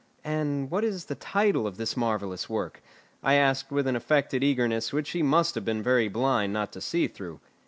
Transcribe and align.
"And 0.25 0.71
what 0.71 0.83
is 0.83 1.05
the 1.05 1.13
title 1.13 1.67
of 1.67 1.77
this 1.77 1.95
marvellous 1.95 2.49
work?" 2.49 2.81
I 3.21 3.35
asked 3.35 3.69
with 3.71 3.85
an 3.85 3.95
affected 3.95 4.43
eagerness 4.43 4.91
which 4.91 5.11
he 5.11 5.21
must 5.21 5.53
have 5.53 5.63
been 5.63 5.83
very 5.83 6.07
blind 6.07 6.51
not 6.53 6.71
to 6.71 6.81
see 6.81 7.07
through. 7.07 7.39